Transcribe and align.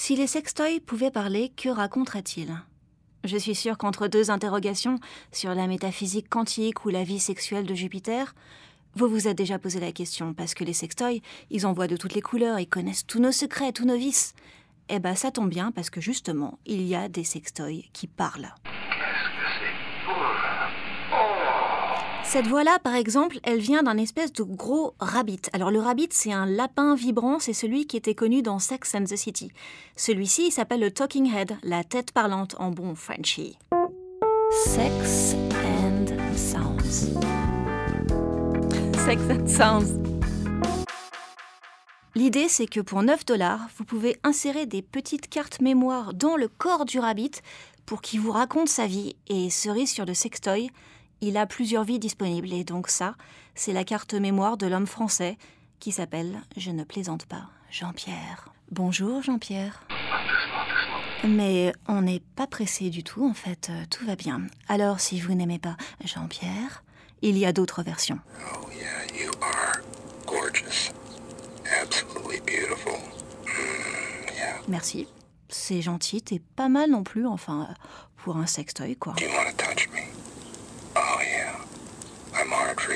Si 0.00 0.14
les 0.14 0.28
sextoys 0.28 0.78
pouvaient 0.78 1.10
parler, 1.10 1.50
que 1.56 1.68
raconteraient-ils? 1.68 2.56
Je 3.24 3.36
suis 3.36 3.56
sûre 3.56 3.76
qu'entre 3.76 4.06
deux 4.06 4.30
interrogations 4.30 5.00
sur 5.32 5.56
la 5.56 5.66
métaphysique 5.66 6.28
quantique 6.28 6.84
ou 6.84 6.88
la 6.88 7.02
vie 7.02 7.18
sexuelle 7.18 7.66
de 7.66 7.74
Jupiter, 7.74 8.36
vous 8.94 9.08
vous 9.08 9.26
êtes 9.26 9.36
déjà 9.36 9.58
posé 9.58 9.80
la 9.80 9.90
question 9.90 10.34
parce 10.34 10.54
que 10.54 10.62
les 10.62 10.72
sextoys, 10.72 11.20
ils 11.50 11.66
en 11.66 11.72
voient 11.72 11.88
de 11.88 11.96
toutes 11.96 12.14
les 12.14 12.22
couleurs, 12.22 12.60
ils 12.60 12.68
connaissent 12.68 13.08
tous 13.08 13.18
nos 13.18 13.32
secrets, 13.32 13.72
tous 13.72 13.86
nos 13.86 13.98
vices. 13.98 14.34
Eh 14.88 15.00
ben, 15.00 15.16
ça 15.16 15.32
tombe 15.32 15.50
bien 15.50 15.72
parce 15.72 15.90
que 15.90 16.00
justement, 16.00 16.60
il 16.64 16.82
y 16.82 16.94
a 16.94 17.08
des 17.08 17.24
sextoys 17.24 17.90
qui 17.92 18.06
parlent. 18.06 18.54
Cette 22.30 22.46
voix-là, 22.46 22.78
par 22.78 22.94
exemple, 22.94 23.40
elle 23.42 23.58
vient 23.58 23.82
d'un 23.82 23.96
espèce 23.96 24.34
de 24.34 24.42
gros 24.42 24.92
rabbit. 25.00 25.40
Alors 25.54 25.70
le 25.70 25.80
rabbit, 25.80 26.10
c'est 26.10 26.30
un 26.30 26.44
lapin 26.44 26.94
vibrant, 26.94 27.38
c'est 27.38 27.54
celui 27.54 27.86
qui 27.86 27.96
était 27.96 28.14
connu 28.14 28.42
dans 28.42 28.58
Sex 28.58 28.94
and 28.94 29.04
the 29.04 29.16
City. 29.16 29.50
Celui-ci, 29.96 30.48
il 30.48 30.52
s'appelle 30.52 30.80
le 30.80 30.90
Talking 30.90 31.34
Head, 31.34 31.56
la 31.62 31.84
tête 31.84 32.12
parlante 32.12 32.54
en 32.58 32.70
bon 32.70 32.94
Frenchy. 32.94 33.56
Sex 34.66 35.36
and 35.54 36.04
Sounds. 36.36 37.14
Sex 39.06 39.22
and 39.30 39.46
Sounds. 39.46 39.98
L'idée, 42.14 42.48
c'est 42.48 42.66
que 42.66 42.80
pour 42.80 43.02
9 43.02 43.24
dollars, 43.24 43.68
vous 43.78 43.84
pouvez 43.84 44.18
insérer 44.22 44.66
des 44.66 44.82
petites 44.82 45.30
cartes 45.30 45.62
mémoire 45.62 46.12
dans 46.12 46.36
le 46.36 46.48
corps 46.48 46.84
du 46.84 46.98
rabbit 46.98 47.40
pour 47.86 48.02
qu'il 48.02 48.20
vous 48.20 48.32
raconte 48.32 48.68
sa 48.68 48.86
vie. 48.86 49.16
Et 49.28 49.48
cerise 49.48 49.90
sur 49.90 50.04
le 50.04 50.12
sextoy, 50.12 50.70
il 51.20 51.36
a 51.36 51.46
plusieurs 51.46 51.84
vies 51.84 51.98
disponibles. 51.98 52.52
Et 52.52 52.64
donc 52.64 52.88
ça, 52.88 53.14
c'est 53.54 53.72
la 53.72 53.84
carte 53.84 54.14
mémoire 54.14 54.56
de 54.56 54.66
l'homme 54.66 54.86
français 54.86 55.36
qui 55.80 55.92
s'appelle, 55.92 56.40
je 56.56 56.70
ne 56.70 56.84
plaisante 56.84 57.26
pas, 57.26 57.44
Jean-Pierre. 57.70 58.48
Bonjour 58.70 59.22
Jean-Pierre. 59.22 59.86
Mais 61.26 61.72
on 61.88 62.02
n'est 62.02 62.22
pas 62.36 62.46
pressé 62.46 62.90
du 62.90 63.02
tout, 63.02 63.24
en 63.28 63.34
fait, 63.34 63.70
euh, 63.70 63.84
tout 63.90 64.06
va 64.06 64.14
bien. 64.14 64.42
Alors 64.68 65.00
si 65.00 65.20
vous 65.20 65.34
n'aimez 65.34 65.58
pas 65.58 65.76
Jean-Pierre, 66.04 66.84
il 67.22 67.36
y 67.36 67.44
a 67.46 67.52
d'autres 67.52 67.82
versions. 67.82 68.20
Oh, 68.54 68.68
yeah, 68.72 69.04
you 69.20 69.30
are 69.42 69.80
gorgeous. 70.26 70.92
Absolutely 71.82 72.40
beautiful. 72.40 72.92
Mm, 73.44 74.36
yeah. 74.36 74.60
Merci. 74.68 75.08
C'est 75.48 75.80
gentil, 75.80 76.22
t'es 76.22 76.40
pas 76.56 76.68
mal 76.68 76.90
non 76.90 77.02
plus, 77.02 77.26
enfin, 77.26 77.68
euh, 77.70 77.74
pour 78.16 78.36
un 78.36 78.46
sextoy, 78.46 78.96
quoi. 78.96 79.14
Do 79.14 79.24
you 79.24 79.30
want 79.30 79.50
to 79.50 79.56
touch 79.56 79.88
me? 79.88 80.00
Oh, 80.94 81.20
yeah. 81.20 81.54
I'm 82.34 82.52
hard 82.52 82.78
for 82.80 82.94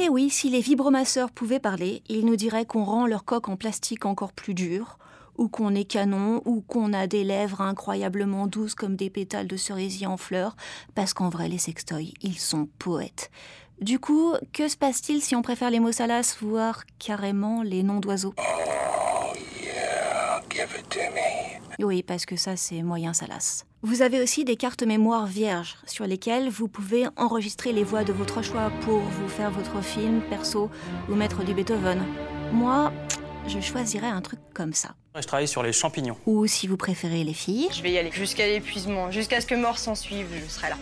Et 0.00 0.08
oui, 0.08 0.30
si 0.30 0.48
les 0.48 0.60
vibromasseurs 0.60 1.32
pouvaient 1.32 1.58
parler, 1.58 2.04
ils 2.08 2.24
nous 2.24 2.36
diraient 2.36 2.64
qu'on 2.64 2.84
rend 2.84 3.08
leur 3.08 3.24
coque 3.24 3.48
en 3.48 3.56
plastique 3.56 4.06
encore 4.06 4.32
plus 4.32 4.54
dur, 4.54 4.96
ou 5.36 5.48
qu'on 5.48 5.74
est 5.74 5.84
canon, 5.84 6.40
ou 6.44 6.60
qu'on 6.60 6.92
a 6.92 7.08
des 7.08 7.24
lèvres 7.24 7.60
incroyablement 7.60 8.46
douces 8.46 8.76
comme 8.76 8.94
des 8.94 9.10
pétales 9.10 9.48
de 9.48 9.56
cerisier 9.56 10.06
en 10.06 10.16
fleurs, 10.16 10.54
parce 10.94 11.14
qu'en 11.14 11.28
vrai, 11.28 11.48
les 11.48 11.58
sextoys, 11.58 12.14
ils 12.22 12.38
sont 12.38 12.68
poètes. 12.78 13.32
Du 13.80 13.98
coup, 13.98 14.34
que 14.52 14.68
se 14.68 14.76
passe-t-il 14.76 15.20
si 15.20 15.34
on 15.34 15.42
préfère 15.42 15.70
les 15.70 15.80
mots 15.80 15.90
salaces, 15.90 16.36
voire 16.40 16.84
carrément 17.00 17.62
les 17.64 17.82
noms 17.82 17.98
d'oiseaux? 17.98 18.34
Oh, 18.38 19.36
yeah. 19.60 20.40
Give 20.48 20.78
it 20.78 20.88
to 20.90 21.00
me. 21.12 21.84
Oui, 21.84 22.04
parce 22.04 22.24
que 22.24 22.36
ça, 22.36 22.56
c'est 22.56 22.82
moyen 22.82 23.12
salace. 23.12 23.64
Vous 23.82 24.02
avez 24.02 24.20
aussi 24.20 24.44
des 24.44 24.56
cartes 24.56 24.82
mémoire 24.82 25.26
vierges 25.26 25.76
sur 25.86 26.04
lesquelles 26.04 26.48
vous 26.48 26.66
pouvez 26.66 27.06
enregistrer 27.16 27.72
les 27.72 27.84
voix 27.84 28.02
de 28.02 28.12
votre 28.12 28.42
choix 28.42 28.72
pour 28.80 28.98
vous 28.98 29.28
faire 29.28 29.52
votre 29.52 29.80
film 29.84 30.20
perso 30.28 30.68
ou 31.08 31.14
mettre 31.14 31.44
du 31.44 31.54
Beethoven. 31.54 32.04
Moi, 32.52 32.92
je 33.46 33.60
choisirais 33.60 34.08
un 34.08 34.20
truc 34.20 34.40
comme 34.52 34.72
ça. 34.72 34.96
Je 35.14 35.24
travaille 35.24 35.46
sur 35.46 35.62
les 35.62 35.72
champignons. 35.72 36.16
Ou 36.26 36.48
si 36.48 36.66
vous 36.66 36.76
préférez 36.76 37.22
les 37.22 37.32
filles, 37.32 37.68
Je 37.72 37.80
vais 37.80 37.92
y 37.92 37.98
aller 37.98 38.10
jusqu'à 38.10 38.48
l'épuisement, 38.48 39.12
jusqu'à 39.12 39.40
ce 39.40 39.46
que 39.46 39.54
mort 39.54 39.78
s'en 39.78 39.94
suive, 39.94 40.26
je 40.44 40.50
serai 40.50 40.70
là. 40.70 40.78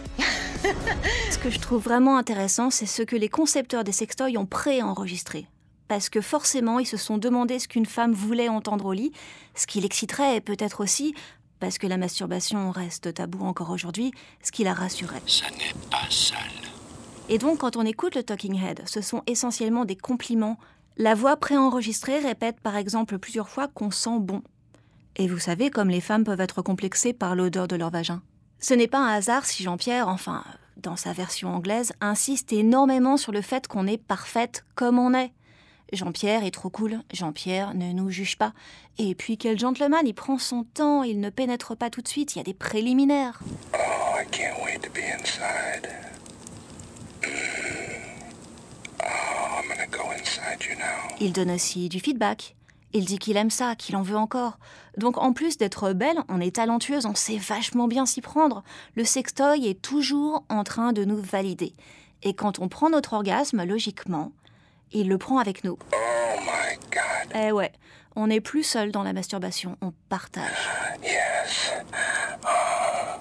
ce 1.31 1.37
que 1.37 1.51
je 1.51 1.59
trouve 1.59 1.83
vraiment 1.83 2.17
intéressant, 2.17 2.71
c'est 2.71 2.87
ce 2.87 3.03
que 3.03 3.15
les 3.17 3.29
concepteurs 3.29 3.85
des 3.85 3.93
sextoys 3.93 4.39
ont 4.39 4.47
pré-enregistré. 4.47 5.47
Parce 5.89 6.09
que 6.09 6.21
forcément, 6.21 6.79
ils 6.79 6.87
se 6.87 6.97
sont 6.97 7.19
demandé 7.19 7.59
ce 7.59 7.69
qu'une 7.69 7.87
femme 7.87 8.13
voulait 8.13 8.49
entendre 8.49 8.87
au 8.87 8.93
lit, 8.93 9.13
ce 9.55 9.67
qui 9.67 9.81
l'exciterait 9.81 10.37
et 10.37 10.41
peut-être 10.41 10.83
aussi, 10.83 11.15
parce 11.61 11.79
que 11.79 11.87
la 11.87 11.97
masturbation 11.97 12.71
reste 12.71 13.15
tabou 13.15 13.45
encore 13.45 13.71
aujourd'hui, 13.71 14.13
ce 14.43 14.53
qui 14.53 14.65
la 14.65 14.75
rassurait. 14.75 15.23
Ça 15.27 15.47
n'est 15.51 15.89
pas 15.91 16.09
sale. 16.11 16.39
Et 17.29 17.39
donc, 17.39 17.59
quand 17.59 17.77
on 17.77 17.85
écoute 17.85 18.15
le 18.15 18.23
Talking 18.23 18.57
Head, 18.63 18.83
ce 18.87 19.01
sont 19.01 19.23
essentiellement 19.27 19.85
des 19.85 19.97
compliments. 19.97 20.59
La 20.97 21.15
voix 21.15 21.37
préenregistrée 21.37 22.19
répète 22.19 22.61
par 22.61 22.77
exemple 22.77 23.19
plusieurs 23.19 23.49
fois 23.49 23.69
qu'on 23.69 23.91
sent 23.91 24.21
bon. 24.21 24.43
Et 25.17 25.29
vous 25.29 25.39
savez 25.39 25.71
comme 25.71 25.89
les 25.89 26.01
femmes 26.01 26.25
peuvent 26.25 26.41
être 26.41 26.63
complexées 26.63 27.13
par 27.13 27.35
l'odeur 27.35 27.69
de 27.69 27.77
leur 27.77 27.91
vagin. 27.91 28.23
Ce 28.61 28.75
n'est 28.75 28.87
pas 28.87 29.01
un 29.01 29.09
hasard 29.09 29.45
si 29.45 29.63
Jean-Pierre, 29.63 30.09
enfin, 30.09 30.45
dans 30.77 30.97
sa 30.97 31.13
version 31.13 31.55
anglaise, 31.55 31.93
insiste 32.01 32.53
énormément 32.53 33.17
sur 33.17 33.33
le 33.33 33.41
fait 33.41 33.67
qu'on 33.67 33.87
est 33.87 33.99
parfaite 33.99 34.65
comme 34.75 34.99
on 34.99 35.15
est. 35.15 35.33
Jean-Pierre 35.93 36.45
est 36.45 36.51
trop 36.51 36.71
cool, 36.71 37.01
Jean-Pierre 37.13 37.75
ne 37.75 37.93
nous 37.93 38.11
juge 38.11 38.37
pas. 38.37 38.53
Et 38.99 39.15
puis 39.15 39.39
quel 39.39 39.59
gentleman, 39.59 40.07
il 40.07 40.15
prend 40.15 40.39
son 40.39 40.65
temps, 40.65 41.03
il 41.03 41.21
ne 41.21 41.31
pénètre 41.31 41.77
pas 41.77 41.91
tout 41.91 42.03
de 42.03 42.09
suite, 42.09 42.35
il 42.35 42.39
y 42.39 42.41
a 42.41 42.45
des 42.45 42.55
préliminaires. 42.55 43.41
Oh, 43.75 43.79
I 44.21 44.27
can't 44.31 44.65
wait 44.65 44.81
to 44.81 44.91
be 44.91 45.05
inside. 45.19 45.89
Mm. 47.23 47.29
Oh, 49.01 49.61
I'm 49.61 49.69
gonna 49.69 49.87
go 49.87 50.11
inside 50.11 50.65
you 50.69 50.77
now. 50.77 51.15
Il 51.21 51.33
donne 51.33 51.53
aussi 51.53 51.89
du 51.89 52.01
feedback. 52.01 52.57
Il 52.93 53.05
dit 53.05 53.19
qu'il 53.19 53.37
aime 53.37 53.51
ça, 53.51 53.77
qu'il 53.77 53.95
en 53.95 54.03
veut 54.03 54.17
encore. 54.17 54.59
Donc 54.97 55.19
en 55.19 55.33
plus 55.33 55.59
d'être 55.59 55.93
belle, 55.93 56.19
on 56.29 56.41
est 56.41 56.57
talentueuse, 56.57 57.05
on 57.07 57.15
sait 57.15 57.37
vachement 57.37 57.89
bien 57.89 58.07
s'y 58.07 58.23
prendre. 58.23 58.65
Le 58.95 59.05
sextoy 59.05 59.67
est 59.67 59.83
toujours 59.83 60.45
en 60.49 60.65
train 60.65 60.93
de 60.93 61.05
nous 61.05 61.21
valider. 61.21 61.75
Et 62.23 62.33
quand 62.35 62.59
on 62.59 62.69
prend 62.69 62.89
notre 62.89 63.13
orgasme, 63.13 63.63
logiquement, 63.65 64.33
il 64.97 65.09
le 65.09 65.19
prend 65.19 65.39
avec 65.39 65.63
nous. 65.63 65.79
Oh, 65.93 66.41
my 66.41 66.77
God. 66.91 67.33
Eh 67.35 67.53
ouais, 67.53 67.73
on 68.15 68.29
n'est 68.29 68.41
plus 68.41 68.63
seul 68.63 68.91
dans 68.91 69.03
la 69.03 69.13
masturbation, 69.13 69.77
on 69.83 69.93
partage. 70.09 70.69
Yes. 71.03 71.73
Oh, 72.43 72.49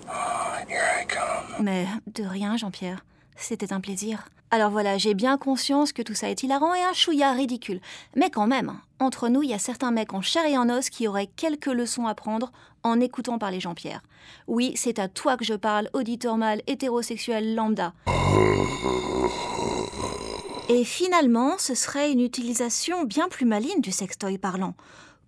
oh, 0.08 0.70
here 0.70 0.86
I 1.02 1.06
come. 1.06 1.64
Mais 1.64 1.86
de 2.08 2.24
rien, 2.24 2.56
Jean-Pierre. 2.56 3.04
C'était 3.36 3.74
un 3.74 3.82
plaisir. 3.82 4.30
Alors 4.52 4.72
voilà, 4.72 4.98
j'ai 4.98 5.16
bien 5.16 5.38
conscience 5.38 5.92
que 5.92 6.02
tout 6.02 6.14
ça 6.14 6.30
est 6.30 6.44
hilarant 6.44 6.74
et 6.74 6.82
un 6.82 6.94
chouïa 6.94 7.34
ridicule. 7.34 7.82
Mais 8.16 8.30
quand 8.30 8.48
même, 8.48 8.80
entre 9.00 9.28
nous, 9.28 9.44
il 9.44 9.50
y 9.50 9.54
a 9.54 9.60
certains 9.60 9.92
mecs 9.92 10.14
en 10.14 10.22
chair 10.22 10.46
et 10.46 10.58
en 10.58 10.70
os 10.70 10.90
qui 10.90 11.10
auraient 11.10 11.28
quelques 11.36 11.66
leçons 11.66 12.08
à 12.08 12.16
prendre 12.16 12.54
en 12.84 13.02
écoutant 13.02 13.38
parler 13.38 13.60
Jean-Pierre. 13.60 14.02
Oui, 14.48 14.72
c'est 14.78 15.00
à 15.00 15.10
toi 15.10 15.36
que 15.36 15.44
je 15.44 15.56
parle, 15.56 15.90
auditeur 15.92 16.38
mâle, 16.38 16.62
hétérosexuel, 16.68 17.54
lambda. 17.54 17.94
Et 20.70 20.84
finalement, 20.84 21.58
ce 21.58 21.76
serait 21.76 22.12
une 22.12 22.22
utilisation 22.22 23.04
bien 23.04 23.28
plus 23.30 23.46
maligne 23.46 23.82
du 23.82 23.92
sextoy 23.92 24.38
parlant. 24.38 24.74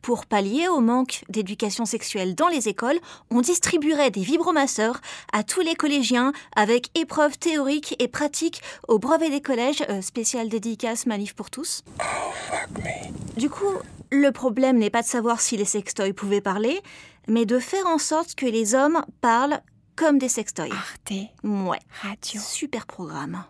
Pour 0.02 0.26
pallier 0.26 0.68
au 0.68 0.80
manque 0.80 1.24
d'éducation 1.30 1.86
sexuelle 1.86 2.34
dans 2.34 2.48
les 2.48 2.68
écoles, 2.70 3.00
on 3.30 3.42
distribuerait 3.42 4.10
des 4.12 4.22
vibromasseurs 4.22 5.00
à 5.34 5.44
tous 5.44 5.62
les 5.62 5.76
collégiens 5.76 6.32
avec 6.56 6.90
épreuves 6.98 7.38
théoriques 7.38 7.96
et 8.00 8.08
pratiques 8.08 8.62
au 8.88 9.00
brevet 9.00 9.30
des 9.30 9.42
collèges, 9.42 9.84
euh, 9.90 10.02
spécial 10.02 10.50
dédicace 10.50 11.06
manif 11.08 11.34
pour 11.34 11.50
tous. 11.50 11.84
Oh, 12.00 12.04
fuck 12.50 12.84
me. 12.84 13.40
Du 13.40 13.50
coup, 13.50 13.74
le 14.12 14.32
problème 14.32 14.78
n'est 14.78 14.90
pas 14.90 15.02
de 15.02 15.08
savoir 15.08 15.42
si 15.42 15.58
les 15.58 15.66
sextoys 15.66 16.14
pouvaient 16.14 16.42
parler, 16.42 16.80
mais 17.28 17.46
de 17.46 17.60
faire 17.60 17.86
en 17.88 17.98
sorte 17.98 18.36
que 18.36 18.46
les 18.46 18.76
hommes 18.76 19.04
parlent 19.22 19.62
comme 19.96 20.20
des 20.20 20.30
sextoys. 20.30 20.72
Arte 20.72 21.12
Ouais, 21.44 21.80
Radio. 22.02 22.40
super 22.42 22.86
programme. 22.86 23.44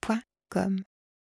Point 0.00 0.22
com. 0.48 0.78